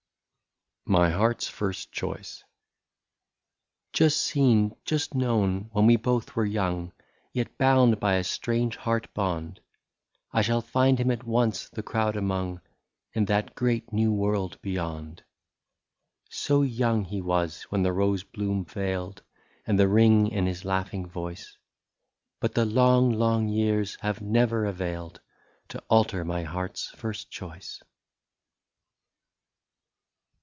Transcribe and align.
99 0.87 1.11
MY 1.13 1.17
HEART'S 1.17 1.47
FIRST 1.47 1.91
CHOICE. 1.93 2.43
"Just 3.93 4.19
seen, 4.19 4.75
just 4.83 5.13
known, 5.15 5.69
when 5.71 5.85
we 5.85 5.95
both 5.95 6.35
were 6.35 6.43
young, 6.43 6.91
Yet 7.31 7.57
bound 7.57 7.99
by 7.99 8.15
a 8.15 8.23
strange 8.25 8.75
heart 8.75 9.13
bond, 9.13 9.61
I 10.33 10.41
shall 10.41 10.59
find 10.61 10.99
him 10.99 11.09
at 11.09 11.23
once 11.23 11.69
the 11.69 11.83
crowd 11.83 12.17
among, 12.17 12.59
In 13.13 13.25
that 13.25 13.55
great 13.55 13.93
new 13.93 14.11
world 14.11 14.59
beyond." 14.61 15.23
So 16.29 16.61
young 16.63 17.05
he 17.05 17.21
was, 17.21 17.61
when 17.69 17.83
the 17.83 17.93
rose 17.93 18.23
bloom 18.23 18.65
failed. 18.65 19.21
And 19.65 19.79
the 19.79 19.87
ring 19.87 20.27
in 20.27 20.45
his 20.45 20.65
laughing 20.65 21.07
voice,— 21.07 21.57
But 22.41 22.53
the 22.55 22.65
long 22.65 23.11
long 23.13 23.47
years 23.47 23.95
have 24.01 24.19
never 24.19 24.65
availed 24.65 25.21
To 25.69 25.81
alter 25.89 26.25
my 26.25 26.41
heart's 26.43 26.87
first 26.89 27.29
choice. 27.31 27.81